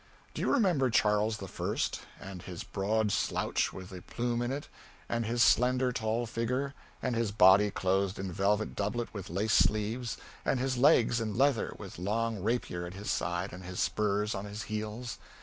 Do 0.33 0.41
you 0.41 0.51
remember 0.51 0.89
Charles 0.89 1.37
the 1.37 1.47
First? 1.47 1.99
and 2.19 2.41
his 2.41 2.63
broad 2.63 3.11
slouch 3.11 3.71
with 3.71 3.91
the 3.91 4.01
plume 4.01 4.41
in 4.41 4.51
it? 4.51 4.67
and 5.07 5.27
his 5.27 5.43
slender, 5.43 5.91
tall 5.91 6.25
figure? 6.25 6.73
and 7.03 7.15
his 7.15 7.31
body 7.31 7.69
clothed 7.69 8.17
in 8.17 8.31
velvet 8.31 8.75
doublet 8.75 9.13
with 9.13 9.29
lace 9.29 9.53
sleeves, 9.53 10.17
and 10.43 10.59
his 10.59 10.75
legs 10.75 11.21
in 11.21 11.37
leather, 11.37 11.75
with 11.77 11.99
long 11.99 12.41
rapier 12.41 12.87
at 12.87 12.95
his 12.95 13.11
side 13.11 13.53
and 13.53 13.63
his 13.63 13.79
spurs 13.79 14.33
on 14.33 14.45
his 14.45 14.63
heels? 14.63 15.19